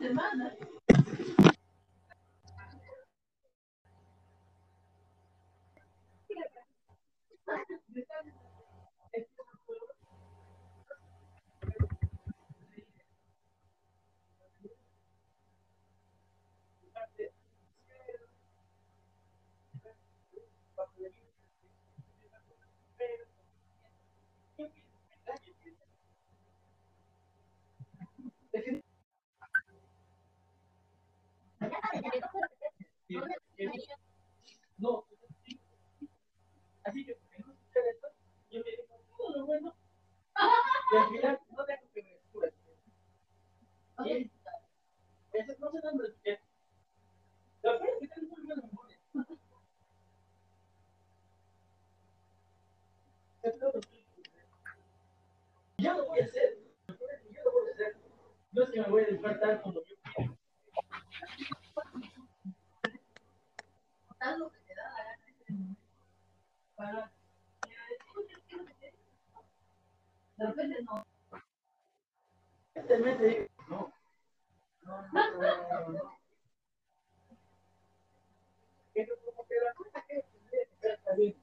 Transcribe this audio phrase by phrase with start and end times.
[0.00, 0.56] demanda
[81.16, 81.34] bien.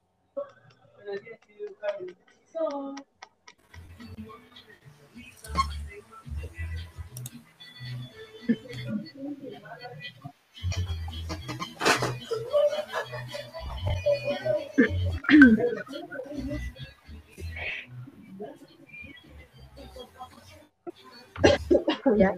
[22.15, 22.33] Ya.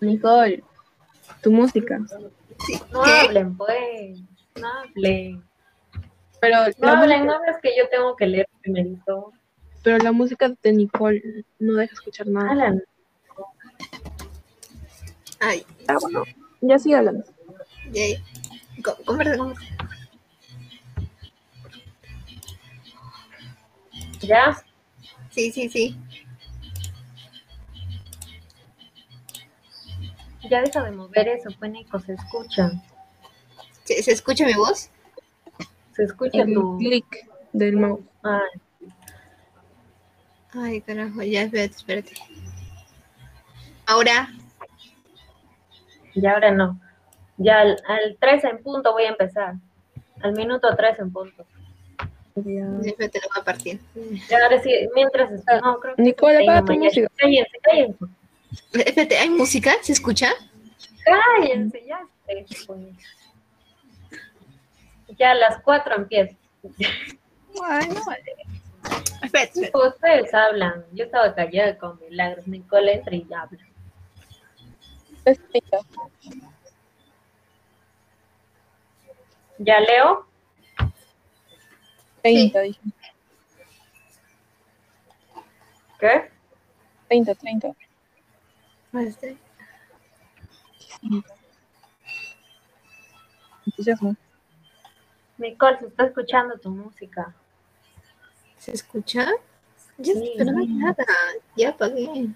[0.00, 0.62] Nicole,
[1.42, 1.98] tu música.
[2.92, 4.20] No hablen, pues.
[4.60, 5.44] No hablen.
[6.40, 9.32] Pero No hablen, música, no hablen, que yo tengo que leer primero.
[9.82, 12.50] pero la música de Nicole no deja escuchar nada.
[12.50, 12.82] Alan,
[15.40, 16.24] Ay, Ah, bueno,
[16.60, 17.24] ya sigue hablando.
[17.92, 18.16] yay.
[18.82, 19.62] Co- Conversa, conversa.
[24.20, 24.56] ¿ya?
[25.30, 25.96] Sí, sí, sí.
[30.50, 32.70] Ya deja de mover eso, Nico, se escucha.
[33.84, 34.90] ¿Se, se escucha mi voz?
[35.92, 36.78] Se escucha El tu...
[36.78, 37.06] clic
[37.52, 38.02] del mouse.
[38.22, 38.40] Ay,
[40.56, 42.12] Ay, carajo, ya, espérate, espérate.
[43.86, 44.28] Ahora,
[46.14, 46.78] ya ahora no.
[47.36, 49.54] Ya al, al 3 en punto voy a empezar.
[50.22, 51.44] Al minuto 3 en punto.
[52.36, 52.66] Ya.
[52.84, 53.80] espérate, lo voy a partir.
[54.28, 55.30] Ya ahora sí, mientras...
[55.62, 56.02] No, creo que...
[56.02, 57.08] Nicole, Ay, apaga tu música.
[57.16, 58.04] Cállense, cállense.
[58.72, 59.74] Espérate, ¿hay música?
[59.82, 60.32] ¿Se escucha?
[61.04, 62.00] Cállense, ya.
[62.66, 62.80] pues.
[65.18, 66.36] Ya a las 4 empiezo.
[67.56, 68.34] Bueno, vale.
[69.22, 69.88] Espérate, espérate.
[69.88, 70.84] Ustedes hablan.
[70.92, 72.46] Yo estaba callada con milagros.
[72.46, 73.64] Nicole entra y habla.
[75.24, 75.78] Explica.
[79.58, 80.26] ¿Ya leo?
[82.22, 82.80] 30, dije.
[86.00, 86.30] ¿Qué?
[87.08, 87.68] 30, 30.
[93.66, 94.16] Entusiasmo.
[95.38, 97.34] Nicole, se está escuchando tu música.
[98.58, 99.26] ¿Se escucha?
[99.98, 100.34] Ya, Sí.
[100.38, 101.04] pero no hay nada.
[101.56, 102.28] Ya apagué.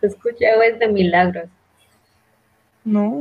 [0.00, 1.48] Se escucha es de milagros.
[2.84, 3.20] No.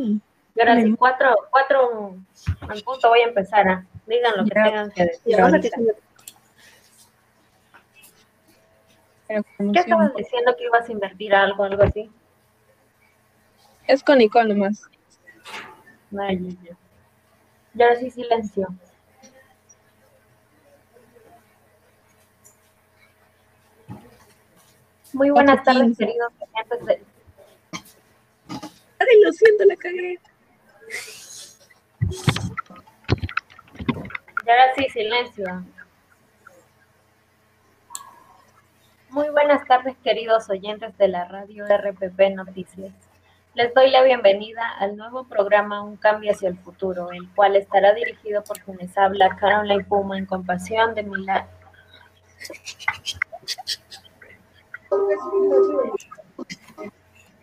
[0.55, 2.15] Y ahora sí, cuatro, cuatro
[2.61, 3.67] al punto voy a empezar.
[3.67, 3.85] ¿ah?
[4.05, 5.21] Digan lo que tengan que decir.
[5.25, 5.77] Ya, vamos a ahorita.
[5.77, 6.03] decir- Pero con
[9.27, 9.41] ¿Qué
[9.79, 12.09] estabas diciendo que ibas a invertir algo, algo así?
[13.87, 14.83] Es con Nicole nomás.
[16.17, 16.77] Ay, ay, ay.
[17.75, 18.67] Y ahora sí, silencio.
[25.13, 26.33] Muy buenas tardes, queridos
[26.85, 27.01] de-
[28.99, 30.19] Ay, lo siento, la cagué.
[34.45, 35.63] Y ahora sí, silencio.
[39.09, 42.91] Muy buenas tardes, queridos oyentes de la radio RPP Noticias.
[43.53, 47.93] Les doy la bienvenida al nuevo programa Un Cambio hacia el Futuro, el cual estará
[47.93, 51.47] dirigido por quienes habla Caroline Puma en compasión de Milán.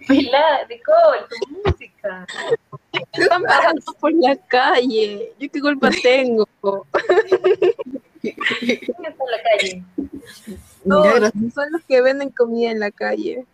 [0.09, 2.27] Milán, Nicole, tu música.
[3.13, 5.33] Están pasando por la calle.
[5.39, 6.47] ¿Yo qué culpa tengo?
[8.33, 9.83] ¿Quién está en la calle?
[10.85, 11.03] No,
[11.53, 13.45] son los que venden comida en la calle.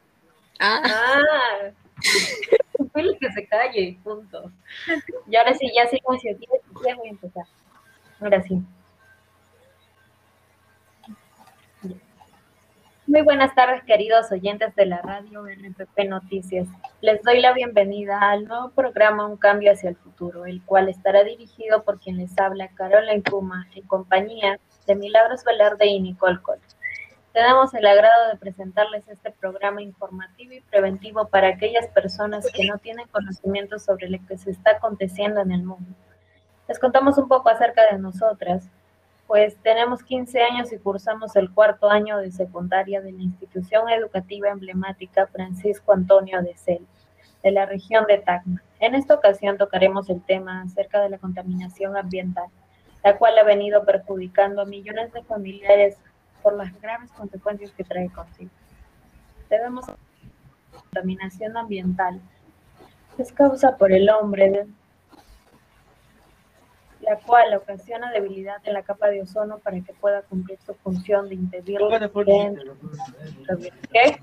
[0.58, 1.70] Ah, Ah,
[2.94, 4.50] Dile que se calle, punto.
[5.28, 7.44] Y ahora sí, ya silencio, ya, ya voy a empezar.
[8.20, 8.58] Ahora sí.
[13.10, 16.68] Muy buenas tardes, queridos oyentes de la radio RPP Noticias.
[17.00, 21.24] Les doy la bienvenida al nuevo programa Un Cambio hacia el Futuro, el cual estará
[21.24, 26.60] dirigido por quien les habla, Caroline Puma, en compañía de Milagros Velarde y Nicole Col.
[27.32, 32.78] Tenemos el agrado de presentarles este programa informativo y preventivo para aquellas personas que no
[32.78, 35.96] tienen conocimiento sobre lo que se está aconteciendo en el mundo.
[36.68, 38.70] Les contamos un poco acerca de nosotras,
[39.30, 44.48] pues tenemos 15 años y cursamos el cuarto año de secundaria de la institución educativa
[44.48, 46.84] emblemática Francisco Antonio de Cel,
[47.44, 48.60] de la región de Tacna.
[48.80, 52.48] En esta ocasión tocaremos el tema acerca de la contaminación ambiental,
[53.04, 55.96] la cual ha venido perjudicando a millones de familiares
[56.42, 58.50] por las graves consecuencias que trae consigo.
[59.48, 59.84] Debemos
[60.72, 62.20] contaminación ambiental
[63.18, 64.66] es causa por el hombre,
[67.10, 71.28] la cual ocasiona debilidad en la capa de ozono para que pueda cumplir su función
[71.28, 71.80] de impedir
[73.92, 74.20] ¿Qué?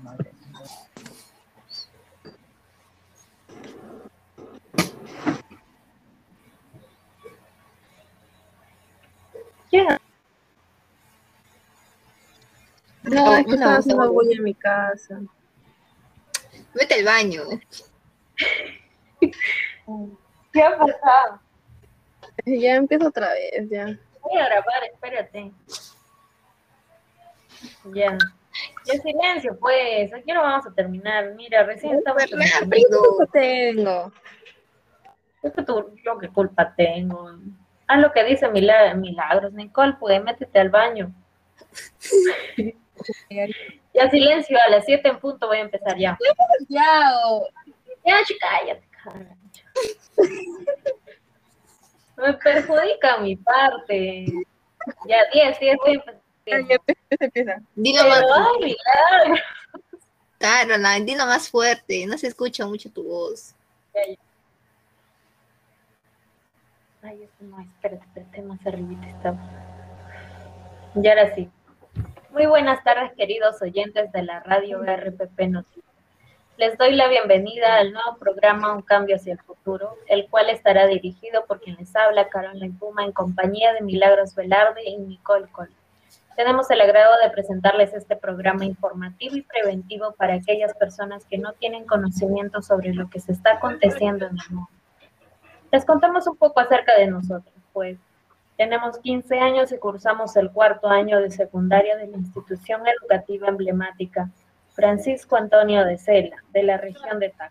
[9.70, 9.98] ¿Quién?
[13.02, 15.20] No, es que voz haciendo de- bulla en mi casa.
[16.74, 17.42] vete al baño.
[20.52, 21.40] ¿Qué ha pasado?
[22.46, 23.84] Ya empiezo otra vez, ya.
[24.22, 25.52] Voy a grabar, espérate.
[27.94, 28.16] Ya.
[28.84, 30.12] Ya silencio, pues.
[30.12, 31.34] Aquí no vamos a terminar.
[31.34, 32.60] Mira, recién estamos terminando.
[32.60, 33.02] rápido.
[33.18, 34.12] ¿Qué tengo?
[35.42, 37.30] Es que tú, yo qué culpa tengo.
[37.86, 39.52] Haz lo que dice Mila- Milagros.
[39.52, 41.12] Nicole, pues métete al baño.
[43.94, 46.18] ya silencio, a las 7 en punto voy a empezar ya.
[46.68, 46.84] Ya,
[48.04, 49.34] Ya, cállate, carajo.
[52.18, 54.26] Me perjudica mi parte.
[55.06, 56.20] Ya, 10, 10, voy a empezar.
[57.20, 57.62] empieza.
[57.74, 58.76] Dilo más, ay,
[59.16, 59.40] Milagros.
[60.38, 62.06] Caroline, dilo más fuerte.
[62.06, 63.54] No se escucha mucho tu voz.
[67.02, 69.38] Ay, eso no, espérate, espérate, más arribita estaba.
[70.94, 71.48] Y ahora sí.
[72.30, 75.87] Muy buenas tardes, queridos oyentes de la radio RPP Noticias.
[76.58, 80.88] Les doy la bienvenida al nuevo programa Un Cambio hacia el Futuro, el cual estará
[80.88, 85.70] dirigido por quien les habla, Caroline Puma, en compañía de Milagros Velarde y Nicole Col.
[86.34, 91.52] Tenemos el agrado de presentarles este programa informativo y preventivo para aquellas personas que no
[91.52, 94.70] tienen conocimiento sobre lo que se está aconteciendo en el mundo.
[95.70, 98.00] Les contamos un poco acerca de nosotros, pues
[98.56, 104.28] tenemos 15 años y cursamos el cuarto año de secundaria de la institución educativa emblemática
[104.78, 107.50] Francisco Antonio de Cela, de la región de Tacna.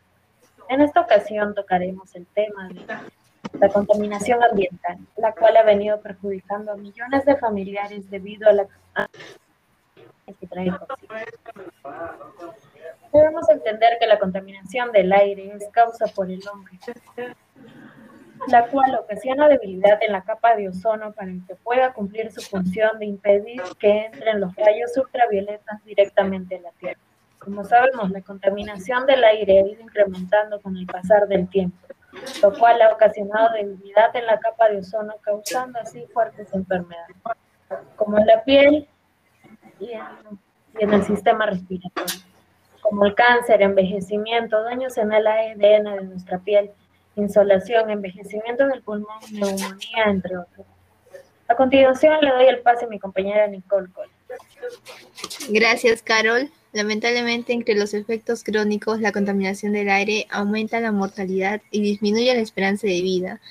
[0.70, 2.86] En esta ocasión tocaremos el tema de
[3.60, 8.66] la contaminación ambiental, la cual ha venido perjudicando a millones de familiares debido a la
[10.40, 10.72] que trae.
[13.12, 16.80] Debemos entender que la contaminación del aire es causa por el hombre,
[18.48, 23.00] la cual ocasiona debilidad en la capa de ozono para que pueda cumplir su función
[23.00, 27.02] de impedir que entren los rayos ultravioletas directamente a la Tierra.
[27.48, 31.78] Como sabemos, la contaminación del aire ha ido incrementando con el pasar del tiempo,
[32.44, 37.16] lo cual ha ocasionado debilidad en la capa de ozono, causando así fuertes enfermedades,
[37.96, 38.86] como en la piel
[39.80, 40.02] y en,
[40.78, 42.20] y en el sistema respiratorio,
[42.82, 46.72] como el cáncer, envejecimiento, daños en el ADN de nuestra piel,
[47.16, 50.68] insolación, envejecimiento del pulmón, neumonía, entre otros.
[51.48, 54.12] A continuación le doy el pase a mi compañera Nicole Cole.
[55.48, 56.52] Gracias, Carol.
[56.78, 62.42] Lamentablemente, entre los efectos crónicos, la contaminación del aire aumenta la mortalidad y disminuye la
[62.42, 63.42] esperanza de vida.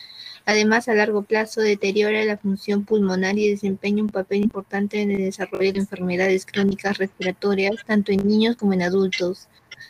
[0.44, 5.24] Además, a largo plazo deteriora la función pulmonar y desempeña un papel importante en el
[5.24, 9.48] desarrollo de enfermedades crónicas respiratorias, tanto en niños como en adultos.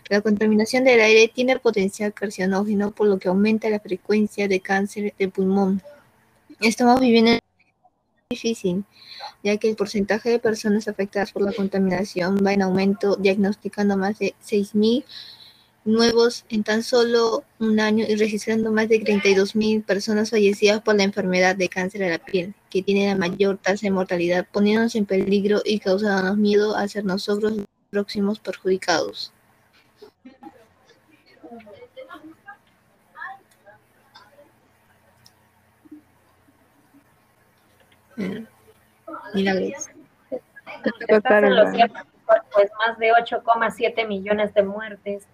[0.08, 5.12] La contaminación del aire tiene potencial carcinógeno, por lo que aumenta la frecuencia de cáncer
[5.18, 5.82] de pulmón.
[6.62, 7.40] Estamos viviendo en
[8.30, 8.84] difícil,
[9.44, 14.18] ya que el porcentaje de personas afectadas por la contaminación va en aumento, diagnosticando más
[14.18, 15.04] de 6.000
[15.84, 21.04] nuevos en tan solo un año y registrando más de 32.000 personas fallecidas por la
[21.04, 25.06] enfermedad de cáncer de la piel, que tiene la mayor tasa de mortalidad, poniéndonos en
[25.06, 29.32] peligro y causándonos miedo a ser nosotros los próximos perjudicados.
[38.16, 38.46] Mm.
[39.34, 39.88] Milagros.
[41.08, 41.98] Estás en lo cierto,
[42.52, 45.26] pues más de 8,7 millones de muertes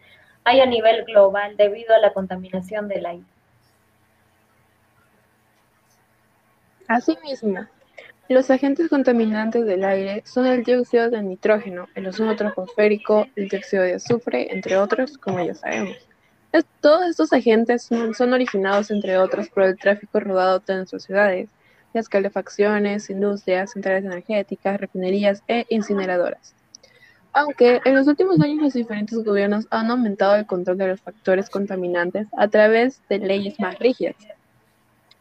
[0.44, 3.24] hay a nivel global debido a la contaminación del aire.
[6.88, 7.66] Asimismo,
[8.28, 13.82] los agentes contaminantes del aire son el dióxido de nitrógeno, el ozono troposférico, el dióxido
[13.84, 15.96] de azufre, entre otros, como ya sabemos.
[16.52, 21.04] Es- Todos estos agentes son, son originados, entre otros, por el tráfico rodado de nuestras
[21.04, 21.48] ciudades,
[21.92, 26.54] las calefacciones, industrias, centrales energéticas, refinerías e incineradoras.
[27.32, 31.48] Aunque en los últimos años los diferentes gobiernos han aumentado el control de los factores
[31.48, 34.16] contaminantes a través de leyes más rígidas.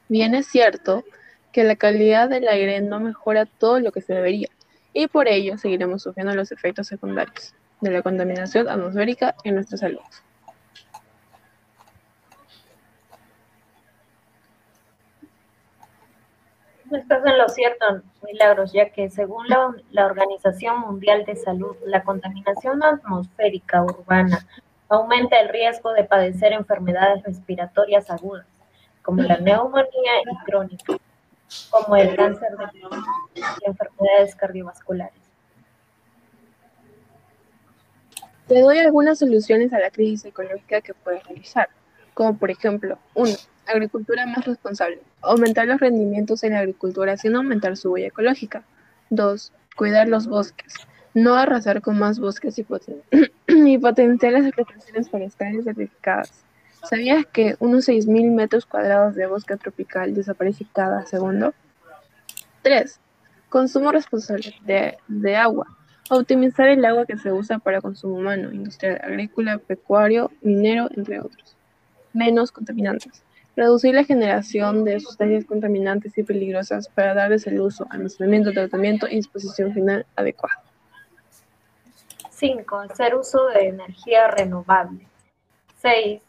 [0.10, 1.06] Bien es cierto
[1.54, 4.50] que la calidad del aire no mejora todo lo que se debería,
[4.94, 10.02] y por ello seguiremos sufriendo los efectos secundarios de la contaminación atmosférica en nuestra salud.
[16.92, 22.84] Estás en lo cierto, Milagros, ya que según la, Organización Mundial de Salud, la contaminación
[22.84, 24.46] atmosférica urbana
[24.90, 28.46] aumenta el riesgo de padecer enfermedades respiratorias agudas,
[29.04, 30.98] como la neumonía y crónica,
[31.70, 33.06] como el cáncer de pulmón
[33.36, 35.22] y enfermedades cardiovasculares.
[38.48, 41.70] Te doy algunas soluciones a la crisis ecológica que puedes realizar,
[42.14, 43.34] como por ejemplo, 1.
[43.68, 45.00] Agricultura más responsable.
[45.22, 48.64] Aumentar los rendimientos en la agricultura sin aumentar su huella ecológica.
[49.10, 49.54] 2.
[49.76, 50.74] Cuidar los bosques.
[51.14, 53.02] No arrasar con más bosques y, poten-
[53.48, 56.32] y potenciar las explotaciones forestales certificadas.
[56.90, 61.54] ¿Sabías que unos 6.000 metros cuadrados de bosque tropical desaparece cada segundo?
[62.64, 63.00] 3.
[63.50, 65.68] Consumo responsable de, de agua.
[66.10, 71.56] Optimizar el agua que se usa para consumo humano, industrial, agrícola, pecuario, minero, entre otros.
[72.14, 73.24] Menos contaminantes.
[73.56, 79.16] Reducir la generación de sustancias contaminantes y peligrosas para darles el uso, almacenamiento, tratamiento y
[79.16, 80.62] disposición final adecuada.
[82.30, 82.78] 5.
[82.78, 85.06] Hacer uso de energía renovable.
[85.78, 86.22] 6.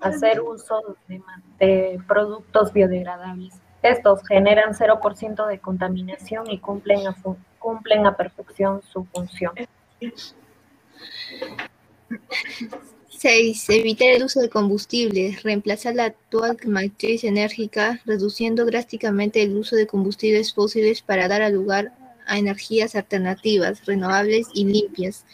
[0.00, 0.96] Hacer uso
[1.58, 3.54] de, productos biodegradables.
[3.82, 7.16] Estos generan 0% de contaminación y cumplen a,
[7.58, 9.52] cumplen a perfección su función.
[13.20, 13.68] 6.
[13.68, 15.42] Evitar el uso de combustibles.
[15.42, 21.92] Reemplazar la actual matriz enérgica, reduciendo drásticamente el uso de combustibles fósiles para dar lugar
[22.26, 25.26] a energías alternativas, renovables y limpias.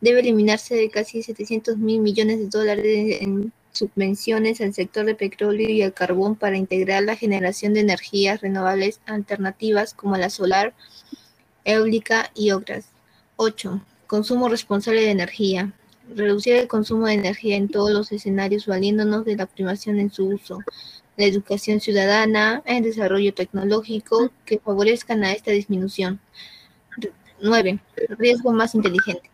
[0.00, 5.68] Debe eliminarse de casi 700 mil millones de dólares en subvenciones al sector de petróleo
[5.68, 10.72] y al carbón para integrar la generación de energías renovables alternativas como la solar,
[11.64, 12.84] eólica y otras.
[13.34, 13.84] 8.
[14.06, 15.72] Consumo responsable de energía.
[16.12, 20.26] Reducir el consumo de energía en todos los escenarios valiéndonos de la primación en su
[20.26, 20.58] uso.
[21.16, 26.20] La educación ciudadana, el desarrollo tecnológico que favorezcan a esta disminución.
[27.40, 27.78] 9.
[28.18, 29.30] Riesgo más inteligente.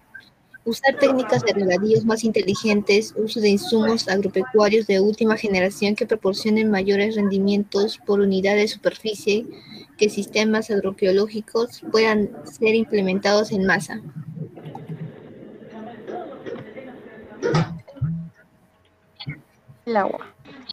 [0.65, 6.71] Usar técnicas de regadíos más inteligentes, uso de insumos agropecuarios de última generación que proporcionen
[6.71, 9.47] mayores rendimientos por unidad de superficie,
[9.97, 14.03] que sistemas agroecológicos puedan ser implementados en masa.
[19.87, 20.27] El agua.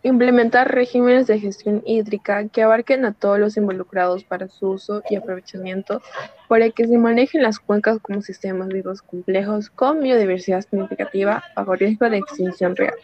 [0.04, 5.16] Implementar regímenes de gestión hídrica que abarquen a todos los involucrados para su uso y
[5.16, 6.02] aprovechamiento,
[6.48, 12.10] para que se manejen las cuencas como sistemas vivos complejos con biodiversidad significativa bajo riesgo
[12.10, 12.96] de extinción real.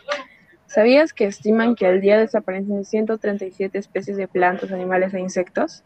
[0.67, 5.84] ¿Sabías que estiman que al día desaparecen 137 especies de plantas, animales e insectos?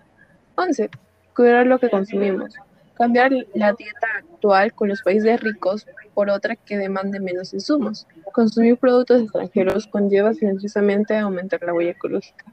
[0.56, 0.90] 11.
[1.36, 2.56] Cuidar lo que consumimos.
[2.98, 5.86] Cambiar la dieta actual con los países ricos
[6.16, 8.08] por otra que demande menos insumos.
[8.34, 12.46] Consumir productos extranjeros conlleva silenciosamente a aumentar la huella ecológica.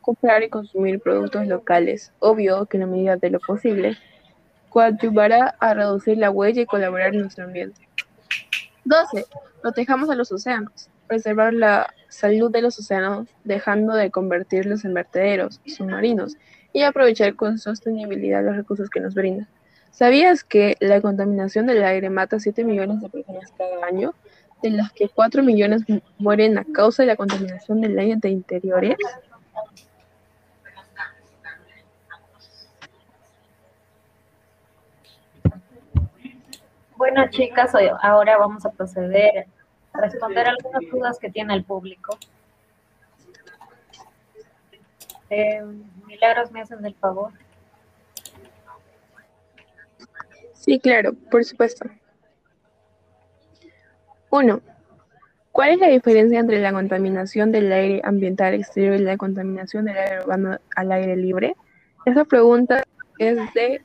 [0.00, 3.98] Comprar y consumir productos locales, obvio que en la medida de lo posible,
[4.70, 7.86] coadyuvará a reducir la huella y colaborar en nuestro ambiente.
[8.84, 9.26] 12.
[9.60, 10.88] Protejamos a los océanos.
[11.08, 16.36] Preservar la salud de los océanos, dejando de convertirlos en vertederos submarinos
[16.72, 19.48] y aprovechar con sostenibilidad los recursos que nos brindan.
[19.92, 24.14] ¿Sabías que la contaminación del aire mata a 7 millones de personas cada año,
[24.62, 28.30] de las que 4 millones mu- mueren a causa de la contaminación del aire de
[28.30, 28.96] interiores?
[36.96, 39.46] Bueno, chicas, ahora vamos a proceder
[39.92, 42.16] a responder algunas dudas que tiene el público.
[45.30, 45.62] Eh,
[46.06, 47.32] Milagros, ¿me hacen el favor?
[50.60, 51.86] Sí, claro, por supuesto.
[54.28, 54.60] 1.
[55.52, 59.96] ¿Cuál es la diferencia entre la contaminación del aire ambiental exterior y la contaminación del
[59.96, 61.56] aire urbano al aire libre?
[62.04, 62.84] Esa pregunta
[63.18, 63.80] es de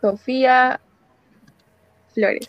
[0.00, 0.80] Sofía
[2.14, 2.48] Flores.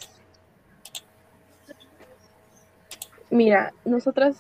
[3.29, 4.39] Mira, nosotras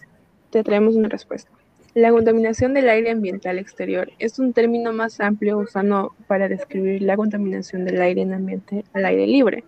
[0.51, 1.51] te traemos una respuesta.
[1.95, 7.17] La contaminación del aire ambiental exterior es un término más amplio usado para describir la
[7.17, 9.63] contaminación del aire en ambiente al aire libre.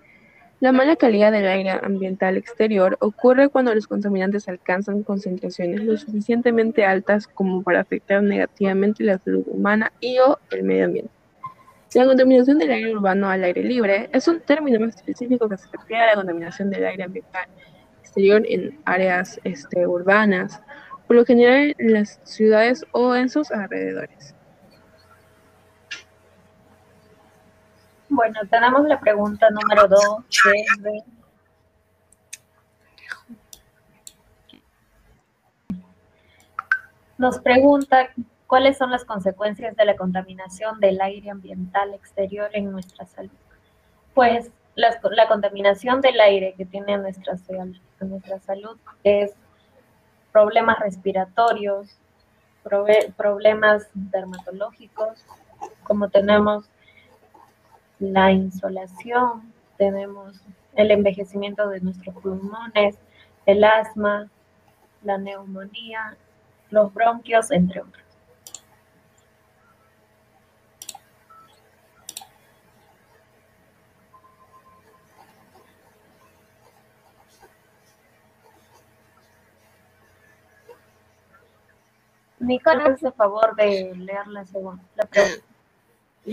[0.59, 6.85] La mala calidad del aire ambiental exterior ocurre cuando los contaminantes alcanzan concentraciones lo suficientemente
[6.85, 11.11] altas como para afectar negativamente la salud humana y o el medio ambiente.
[11.95, 15.67] La contaminación del aire urbano al aire libre es un término más específico que se
[15.75, 17.47] refiere a la contaminación del aire ambiental
[17.99, 20.61] exterior en áreas este, urbanas,
[21.11, 24.33] por lo general en las ciudades o en sus alrededores.
[28.07, 30.23] Bueno, tenemos la pregunta número dos
[30.79, 31.03] de...
[37.17, 38.07] Nos pregunta
[38.47, 43.35] cuáles son las consecuencias de la contaminación del aire ambiental exterior en nuestra salud.
[44.13, 47.33] Pues la, la contaminación del aire que tiene nuestra,
[47.99, 49.33] nuestra salud es
[50.31, 51.97] problemas respiratorios,
[53.17, 55.25] problemas dermatológicos,
[55.83, 56.65] como tenemos
[57.99, 60.39] la insolación, tenemos
[60.75, 62.97] el envejecimiento de nuestros pulmones,
[63.45, 64.29] el asma,
[65.03, 66.15] la neumonía,
[66.69, 68.03] los bronquios, entre otros.
[82.41, 85.45] Nicolás, hace favor de leer la segunda la pregunta.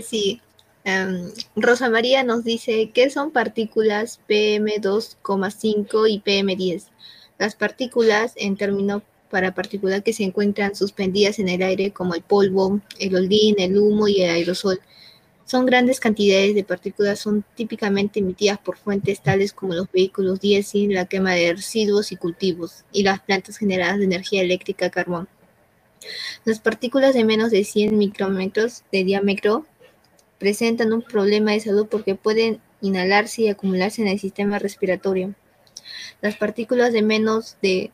[0.01, 0.41] Sí,
[0.85, 6.85] Um, Rosa María nos dice, ¿qué son partículas PM2,5 y PM10?
[7.37, 12.23] Las partículas, en términos para partículas que se encuentran suspendidas en el aire, como el
[12.23, 14.79] polvo, el holdín, el humo y el aerosol,
[15.45, 20.93] son grandes cantidades de partículas, son típicamente emitidas por fuentes tales como los vehículos diésel,
[20.93, 25.27] la quema de residuos y cultivos, y las plantas generadas de energía eléctrica carbón.
[26.45, 29.65] Las partículas de menos de 100 micrómetros de diámetro
[30.37, 35.35] presentan un problema de salud porque pueden inhalarse y acumularse en el sistema respiratorio.
[36.21, 37.91] Las partículas de menos de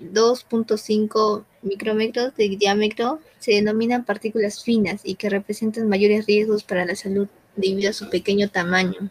[0.00, 6.96] 2.5 micrómetros de diámetro se denominan partículas finas y que representan mayores riesgos para la
[6.96, 9.10] salud debido a su pequeño tamaño.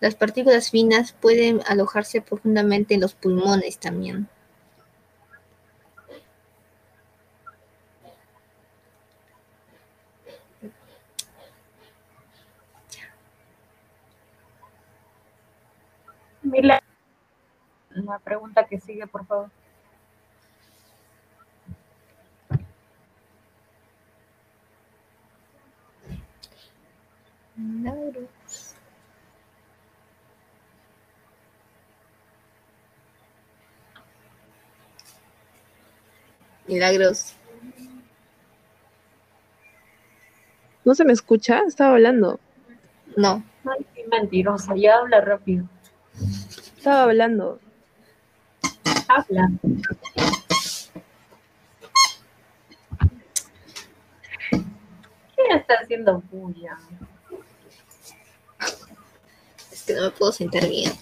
[0.00, 4.28] Las partículas finas pueden alojarse profundamente en los pulmones también.
[16.54, 16.80] Mila,
[17.90, 19.50] la pregunta que sigue, por favor.
[27.56, 28.76] Milagros.
[36.68, 37.36] Milagros.
[40.84, 41.62] ¿No se me escucha?
[41.66, 42.38] Estaba hablando.
[43.16, 43.42] No.
[43.64, 45.68] Ay, qué mentirosa, ya habla rápido.
[46.84, 47.58] Estaba hablando.
[49.08, 49.50] Habla.
[54.50, 56.76] ¿Quién está haciendo bulla?
[59.72, 60.92] Es que no me puedo sentar bien.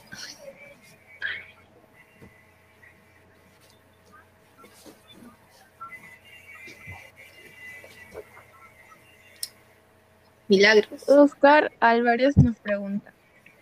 [10.46, 11.08] Milagros.
[11.08, 13.12] Oscar Álvarez nos pregunta,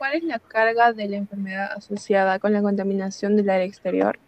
[0.01, 4.19] ¿cuál es la carga de la enfermedad asociada con la contaminación del aire exterior?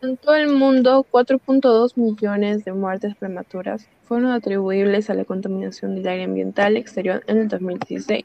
[0.00, 6.08] En todo el mundo, 4.2 millones de muertes prematuras fueron atribuibles a la contaminación del
[6.08, 8.24] aire ambiental exterior en el 2016.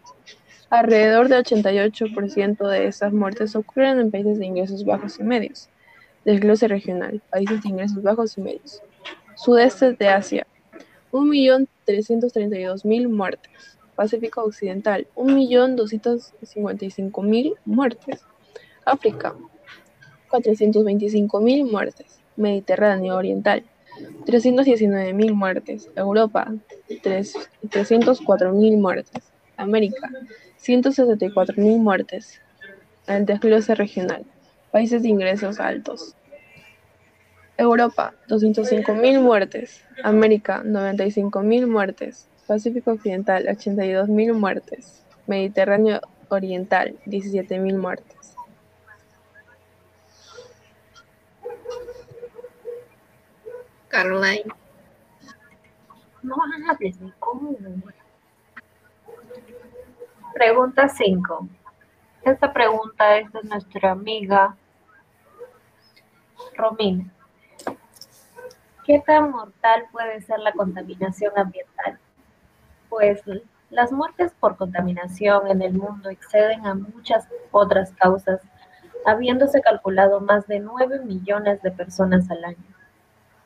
[0.69, 5.67] Alrededor del 88% de esas muertes ocurren en países de ingresos bajos y medios.
[6.23, 8.81] Desglose regional, países de ingresos bajos y medios.
[9.35, 10.47] Sudeste de Asia,
[11.11, 13.77] 1.332.000 muertes.
[13.95, 18.21] Pacífico Occidental, 1.255.000 muertes.
[18.85, 19.35] África,
[20.29, 22.19] 425.000 muertes.
[22.35, 23.63] Mediterráneo Oriental,
[24.25, 25.89] 319.000 muertes.
[25.95, 26.53] Europa,
[26.89, 29.31] 304.000 muertes.
[29.57, 30.09] América,
[30.59, 32.41] 164.000 muertes.
[33.07, 34.25] El desglose regional.
[34.71, 36.15] Países de ingresos altos.
[37.57, 39.83] Europa, 205.000 muertes.
[40.03, 42.27] América, 95.000 muertes.
[42.47, 45.03] Pacífico Occidental, 82.000 muertes.
[45.27, 48.35] Mediterráneo Oriental, 17.000 muertes.
[53.87, 54.51] Caroline.
[56.23, 56.35] No
[56.69, 57.55] hables de cómo.
[60.33, 61.47] Pregunta 5.
[62.23, 64.55] Esta pregunta es de nuestra amiga
[66.55, 67.05] Romina.
[68.85, 71.99] ¿Qué tan mortal puede ser la contaminación ambiental?
[72.95, 73.23] Pues
[73.71, 78.39] las muertes por contaminación en el mundo exceden a muchas otras causas,
[79.03, 82.63] habiéndose calculado más de 9 millones de personas al año.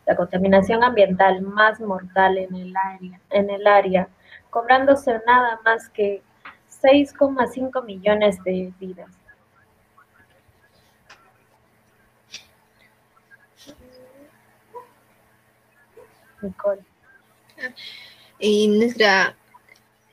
[0.06, 4.10] La contaminación ambiental más mortal en el área, en el área
[4.50, 6.22] cobrándose nada más que
[6.82, 9.12] 6,5 millones de vidas.
[16.42, 16.84] Nicole.
[18.40, 19.36] Y nuestra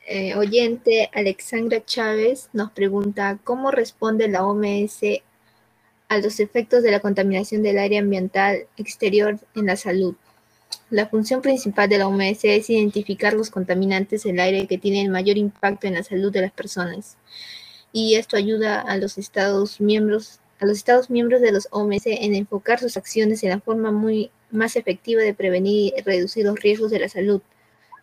[0.07, 5.01] eh, oyente Alexandra Chávez nos pregunta cómo responde la OMS
[6.07, 10.15] a los efectos de la contaminación del área ambiental exterior en la salud.
[10.89, 15.37] La función principal de la OMS es identificar los contaminantes del aire que tienen mayor
[15.37, 17.17] impacto en la salud de las personas.
[17.91, 22.35] Y esto ayuda a los Estados miembros, a los Estados miembros de los OMS en
[22.35, 26.91] enfocar sus acciones en la forma muy más efectiva de prevenir y reducir los riesgos
[26.91, 27.41] de la salud.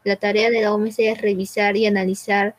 [0.05, 2.55] La tarea de la OMS es revisar y analizar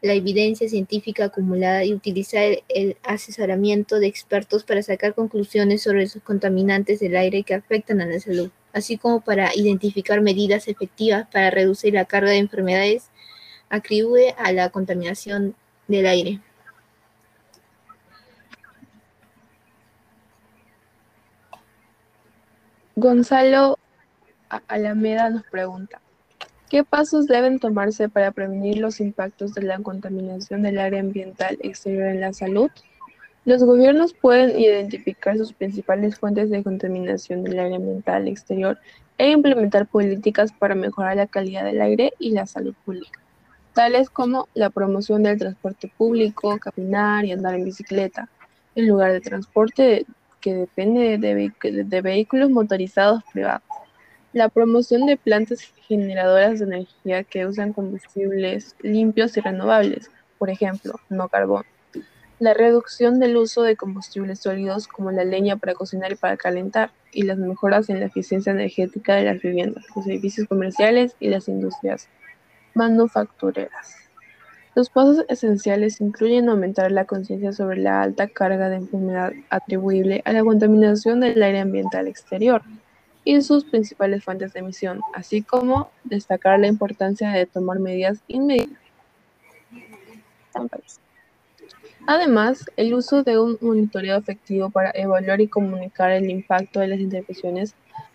[0.00, 6.18] la evidencia científica acumulada y utilizar el asesoramiento de expertos para sacar conclusiones sobre los
[6.24, 11.50] contaminantes del aire que afectan a la salud, así como para identificar medidas efectivas para
[11.50, 13.10] reducir la carga de enfermedades
[13.72, 15.54] atribuye a la contaminación
[15.88, 16.40] del aire.
[22.96, 23.78] Gonzalo
[24.68, 26.02] Alameda nos pregunta,
[26.72, 32.06] ¿qué pasos deben tomarse para prevenir los impactos de la contaminación del área ambiental exterior
[32.06, 32.70] en la salud?
[33.44, 38.78] Los gobiernos pueden identificar sus principales fuentes de contaminación del área ambiental exterior
[39.18, 43.20] e implementar políticas para mejorar la calidad del aire y la salud pública,
[43.74, 48.30] tales como la promoción del transporte público, caminar y andar en bicicleta,
[48.76, 50.06] en lugar de transporte
[50.40, 53.62] que depende de, de vehículos motorizados privados.
[54.32, 60.94] La promoción de plantas generadoras de energía que usan combustibles limpios y renovables, por ejemplo,
[61.10, 61.64] no carbón.
[62.38, 66.92] La reducción del uso de combustibles sólidos como la leña para cocinar y para calentar,
[67.12, 71.46] y las mejoras en la eficiencia energética de las viviendas, los edificios comerciales y las
[71.48, 72.08] industrias
[72.72, 73.96] manufactureras.
[74.74, 80.32] Los pasos esenciales incluyen aumentar la conciencia sobre la alta carga de enfermedad atribuible a
[80.32, 82.62] la contaminación del aire ambiental exterior
[83.24, 88.72] y sus principales fuentes de emisión, así como destacar la importancia de tomar medidas inmediatas.
[92.06, 96.98] Además, el uso de un monitoreo efectivo para evaluar y comunicar el impacto de las
[96.98, 97.74] intervenciones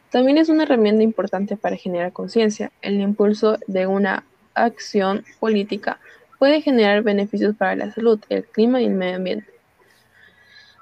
[0.09, 2.71] también es una herramienta importante para generar conciencia.
[2.81, 5.99] El impulso de una acción política
[6.39, 9.56] puede generar beneficios para la salud, el clima y el medio ambiente.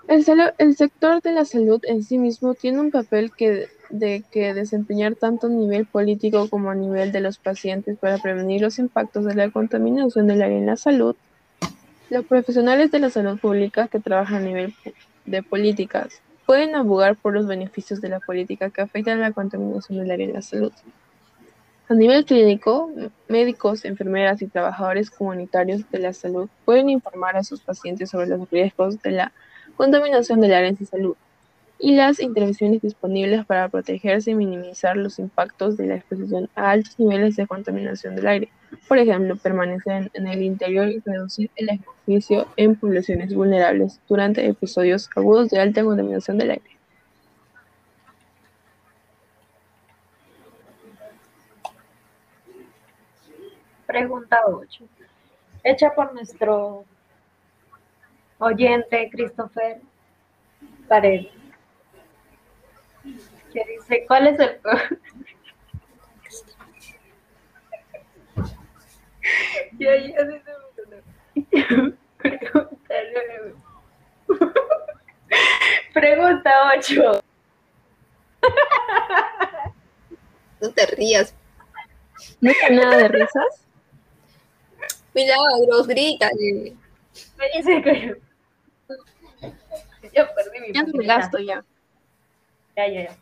[0.07, 5.15] El, sector de la salud en sí mismo tiene un papel que, de que desempeñar
[5.15, 9.33] tanto a nivel político como a nivel de los pacientes para prevenir los impactos de
[9.33, 11.15] la contaminación del aire en la salud.
[12.11, 14.75] Los profesionales de la salud pública que trabajan a nivel
[15.25, 19.97] de políticas pueden abogar por los beneficios de la política que afectan a la contaminación
[19.97, 20.71] del aire en la salud.
[21.89, 22.91] A nivel clínico,
[23.27, 28.47] médicos, enfermeras y trabajadores comunitarios de la salud pueden informar a sus pacientes sobre los
[28.51, 29.31] riesgos de la
[29.75, 31.15] contaminación del área en su salud
[31.77, 36.97] y las intervenciones disponibles para protegerse y minimizar los impactos de la exposición a altos
[36.97, 38.49] niveles de contaminación del aire.
[38.88, 45.09] Por ejemplo, permanecer en el interior y reducir el ejercicio en poblaciones vulnerables durante episodios
[45.15, 46.75] agudos de alta contaminación del aire.
[53.85, 54.83] Pregunta 8.
[55.63, 56.85] Hecha por nuestro
[58.45, 59.81] oyente Christopher
[60.88, 61.27] Paredes.
[63.51, 64.62] Que dice, ¿cuál es el
[69.79, 70.15] ya, ya,
[75.93, 77.21] Pregunta 8.
[80.62, 81.36] No te rías.
[82.41, 83.65] ¿No hay nada de risas?
[85.13, 86.75] Milagros, grítale.
[87.38, 88.24] Me dice que
[90.13, 91.63] yo perdí mi Ya no me gasto ya.
[92.75, 93.15] Ya, ya, ya.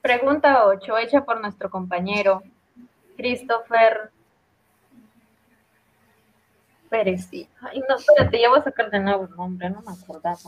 [0.00, 2.42] Pregunta 8, hecha por nuestro compañero
[3.16, 4.10] Christopher
[6.88, 7.28] Pérez.
[7.60, 10.38] Ay, no, espérate, ya voy a sacar de nuevo el nombre, no me acordaba.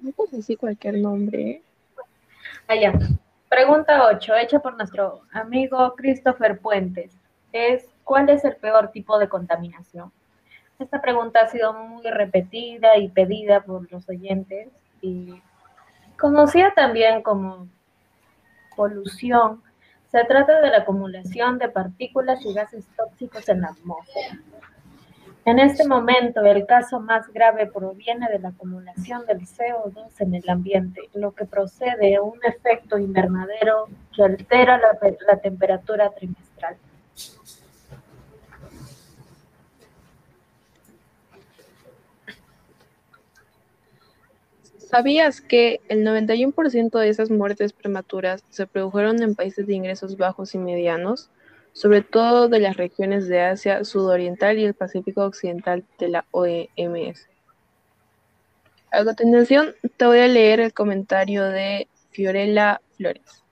[0.00, 1.50] No puedes decir cualquier nombre.
[1.50, 1.62] ¿eh?
[2.66, 2.92] Ah, ya.
[3.48, 7.12] Pregunta 8, hecha por nuestro amigo Christopher Puentes.
[7.52, 10.12] Es, ¿cuál es el peor tipo de contaminación?
[10.80, 14.70] Esta pregunta ha sido muy repetida y pedida por los oyentes
[15.02, 15.42] y
[16.18, 17.68] conocida también como
[18.74, 19.62] polución.
[20.10, 24.38] Se trata de la acumulación de partículas y gases tóxicos en la atmósfera.
[25.44, 30.48] En este momento, el caso más grave proviene de la acumulación del CO2 en el
[30.48, 36.76] ambiente, lo que procede de un efecto invernadero que altera la, la temperatura trimestral.
[44.90, 50.54] ¿Sabías que el 91% de esas muertes prematuras se produjeron en países de ingresos bajos
[50.54, 51.30] y medianos?
[51.72, 57.28] sobre todo de las regiones de Asia Sudoriental y el Pacífico Occidental de la OEMS.
[58.92, 63.44] A continuación, te voy a leer el comentario de Fiorella Flores.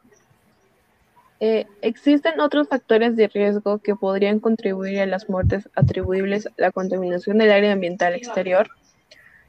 [1.40, 6.72] Eh, existen otros factores de riesgo que podrían contribuir a las muertes atribuibles a la
[6.72, 8.68] contaminación del aire ambiental exterior.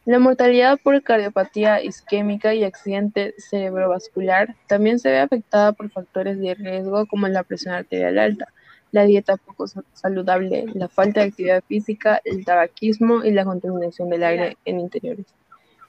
[0.09, 6.55] La mortalidad por cardiopatía isquémica y accidente cerebrovascular también se ve afectada por factores de
[6.55, 8.47] riesgo como la presión arterial alta,
[8.91, 14.23] la dieta poco saludable, la falta de actividad física, el tabaquismo y la contaminación del
[14.23, 15.27] aire en interiores.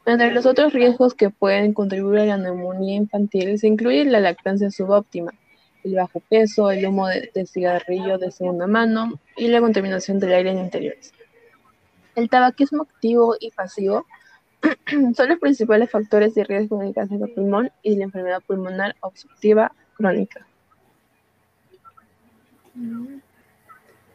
[0.05, 4.71] Entre los otros riesgos que pueden contribuir a la neumonía infantil se incluye la lactancia
[4.71, 5.33] subóptima,
[5.83, 10.51] el bajo peso, el humo de, cigarrillo de segunda mano y la contaminación del aire
[10.51, 11.15] en interiores.
[12.21, 14.05] El tabaquismo activo y pasivo
[15.17, 18.95] son los principales factores de riesgo del cáncer de pulmón y de la enfermedad pulmonar
[19.01, 20.47] obstructiva crónica.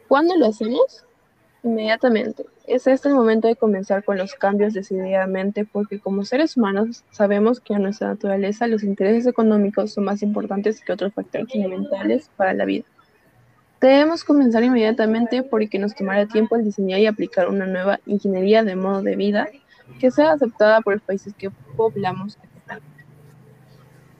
[0.07, 1.03] ¿Cuándo lo hacemos?
[1.63, 2.45] Inmediatamente.
[2.67, 7.59] Es este el momento de comenzar con los cambios decididamente porque como seres humanos sabemos
[7.59, 12.53] que en nuestra naturaleza los intereses económicos son más importantes que otros factores fundamentales para
[12.53, 12.85] la vida.
[13.81, 18.75] Debemos comenzar inmediatamente porque nos tomará tiempo el diseñar y aplicar una nueva ingeniería de
[18.75, 19.47] modo de vida
[19.99, 22.37] que sea aceptada por los países que poblamos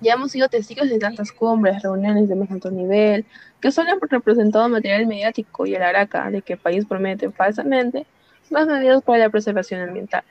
[0.01, 3.25] ya hemos sido testigos de tantas cumbres, reuniones de más alto nivel,
[3.59, 8.05] que solo han representado material mediático y el araca de que el país promete falsamente
[8.51, 10.23] más medidas para la preservación ambiental.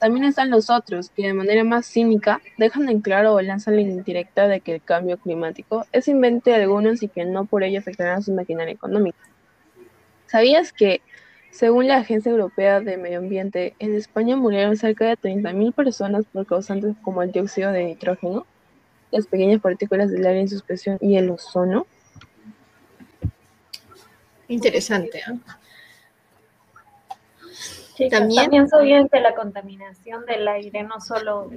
[0.00, 3.82] También están los otros que de manera más cínica dejan en claro o lanzan la
[3.82, 7.78] indirecta de que el cambio climático es invento de algunos y que no por ello
[7.78, 9.18] afectará a su maquinaria económica.
[10.26, 11.02] ¿Sabías que,
[11.50, 16.46] según la Agencia Europea de Medio Ambiente, en España murieron cerca de 30.000 personas por
[16.46, 18.46] causantes como el dióxido de nitrógeno,
[19.10, 21.86] las pequeñas partículas del aire en suspensión y el ozono?
[24.48, 25.18] Interesante.
[25.18, 25.38] ¿eh?
[28.08, 31.50] También, también sabían que la contaminación del aire no solo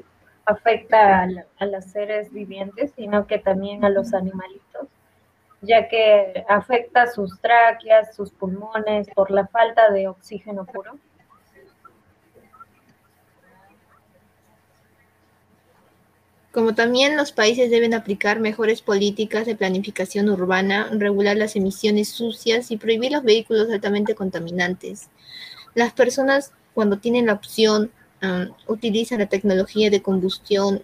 [0.45, 1.27] afecta
[1.57, 4.87] a, los seres vivientes, sino que también a los animalitos,
[5.61, 10.97] ya que afecta sus tráqueas, sus pulmones por la falta de oxígeno puro.
[16.53, 22.69] como también los países deben aplicar mejores políticas de planificación urbana, regular las emisiones sucias
[22.69, 25.09] y prohibir los vehículos altamente contaminantes.
[25.75, 30.81] Las personas, cuando tienen la opción, um, utilizan la tecnología de combustión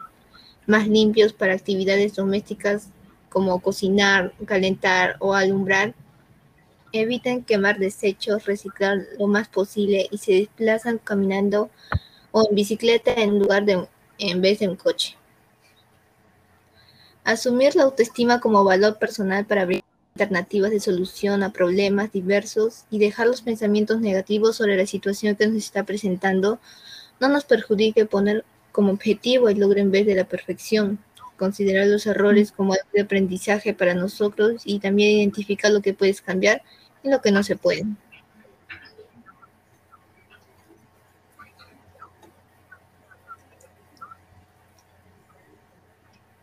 [0.66, 2.90] más limpios para actividades domésticas
[3.30, 5.94] como cocinar, calentar o alumbrar,
[6.92, 11.70] eviten quemar desechos, reciclar lo más posible y se desplazan caminando
[12.32, 15.16] o en bicicleta en lugar de en vez de un coche.
[17.24, 19.84] Asumir la autoestima como valor personal para abrir
[20.20, 25.48] alternativas de solución a problemas diversos y dejar los pensamientos negativos sobre la situación que
[25.48, 26.60] nos está presentando
[27.20, 31.00] no nos perjudique poner como objetivo el logro en vez de la perfección,
[31.38, 36.22] considerar los errores como algo de aprendizaje para nosotros y también identificar lo que puedes
[36.22, 36.62] cambiar
[37.04, 37.86] y lo que no se puede.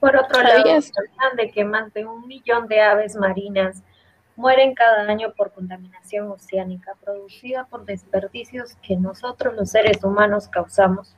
[0.07, 0.65] Por otro lado,
[1.37, 3.83] de que más de un millón de aves marinas
[4.37, 11.17] mueren cada año por contaminación oceánica producida por desperdicios que nosotros los seres humanos causamos.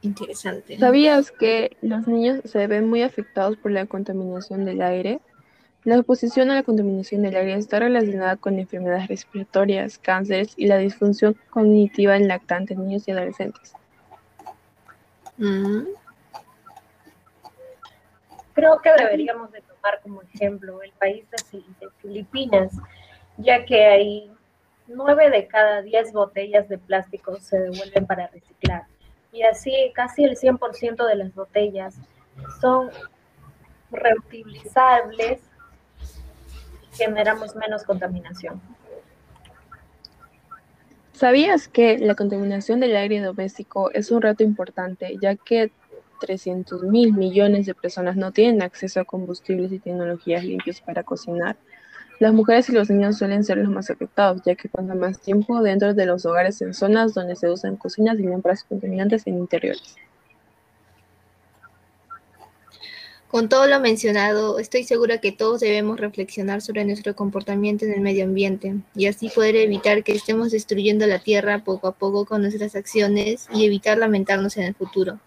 [0.00, 0.78] Interesante.
[0.78, 5.20] ¿Sabías que los niños se ven muy afectados por la contaminación del aire?
[5.84, 10.78] La exposición a la contaminación del aire está relacionada con enfermedades respiratorias, cánceres y la
[10.78, 13.74] disfunción cognitiva en lactantes, niños y adolescentes.
[18.54, 22.72] Creo que deberíamos de tomar como ejemplo el país de, Filipinas,
[23.38, 24.30] ya que hay
[24.86, 28.84] nueve de cada diez botellas de plástico se devuelven para reciclar.
[29.32, 31.96] Y así casi el 100% de las botellas
[32.60, 32.90] son
[33.90, 35.40] reutilizables
[36.82, 38.60] y generamos menos contaminación.
[41.22, 45.70] ¿Sabías que la contaminación del aire doméstico es un reto importante, ya que
[46.20, 51.54] 300 mil millones de personas no tienen acceso a combustibles y tecnologías limpios para cocinar?
[52.18, 55.62] Las mujeres y los niños suelen ser los más afectados, ya que pasan más tiempo
[55.62, 59.94] dentro de los hogares en zonas donde se usan cocinas y lámparas contaminantes en interiores.
[63.32, 68.02] Con todo lo mencionado, estoy segura que todos debemos reflexionar sobre nuestro comportamiento en el
[68.02, 72.42] medio ambiente y así poder evitar que estemos destruyendo la tierra poco a poco con
[72.42, 75.18] nuestras acciones y evitar lamentarnos en el futuro.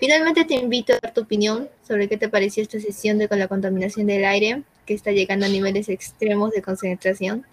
[0.00, 3.38] Finalmente te invito a dar tu opinión sobre qué te pareció esta sesión de con
[3.38, 7.46] la contaminación del aire que está llegando a niveles extremos de concentración.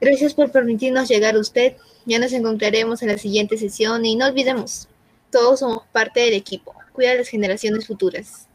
[0.00, 1.74] Gracias por permitirnos llegar a usted.
[2.06, 4.86] Ya nos encontraremos en la siguiente sesión y no olvidemos,
[5.32, 8.48] todos somos parte del equipo cuida a las generaciones futuras.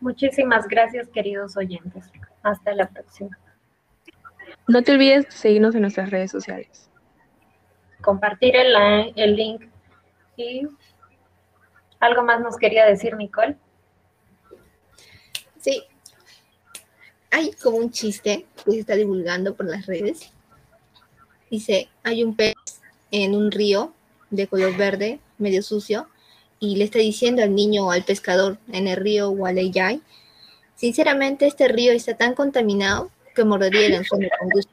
[0.00, 2.06] Muchísimas gracias, queridos oyentes.
[2.42, 3.38] Hasta la próxima.
[4.66, 6.88] No te olvides de seguirnos en nuestras redes sociales.
[8.00, 8.74] Compartir el,
[9.14, 9.64] el link
[10.38, 10.66] y
[12.00, 13.54] algo más nos quería decir Nicole.
[15.58, 15.82] Sí,
[17.30, 20.32] hay como un chiste que se está divulgando por las redes.
[21.50, 22.54] Dice, hay un pez
[23.10, 23.92] en un río
[24.30, 26.08] de color verde, medio sucio,
[26.60, 30.00] y le está diciendo al niño o al pescador en el río Waleyay,
[30.74, 34.72] sinceramente este río está tan contaminado que mordería el anzuelo con gusto.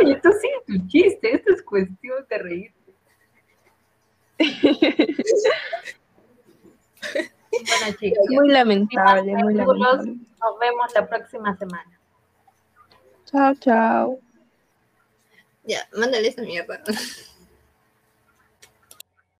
[0.00, 2.74] Oye, esto sí es tu chiste, esto es cuestión de reírte.
[7.52, 8.26] bueno, chicos.
[8.30, 10.12] Muy lamentable, muy lamentable.
[10.40, 11.98] Nos vemos la próxima semana.
[13.26, 14.18] Chao, chao.
[15.64, 16.82] Ya, mándale esa mierda.